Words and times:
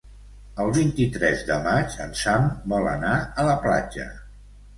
El 0.61 0.71
vint-i-tres 0.77 1.43
de 1.49 1.57
maig 1.67 1.99
en 2.07 2.15
Sam 2.23 2.49
vol 2.75 2.89
anar 2.95 3.13
a 3.21 3.47
la 3.51 3.55
platja. 3.69 4.09